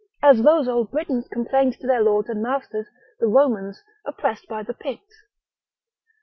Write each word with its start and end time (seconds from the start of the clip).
as 0.23 0.41
those 0.41 0.67
old 0.67 0.89
Britons 0.89 1.27
complained 1.31 1.73
to 1.79 1.85
their 1.85 2.01
lords 2.01 2.27
and 2.27 2.41
masters 2.41 2.87
the 3.19 3.27
Romans 3.27 3.83
oppressed 4.03 4.47
by 4.47 4.63
the 4.63 4.73
Picts. 4.73 5.27